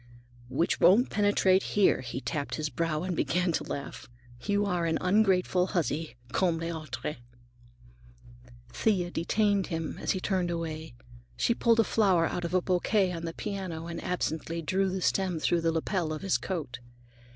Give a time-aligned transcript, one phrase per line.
[0.49, 4.09] "Which won't penetrate here," he tapped his brow and began to laugh.
[4.41, 7.17] "You are an ungrateful huzzy, comme les autres!"
[8.69, 10.95] Thea detained him as he turned away.
[11.37, 15.01] She pulled a flower out of a bouquet on the piano and absently drew the
[15.01, 16.79] stem through the lapel of his coat.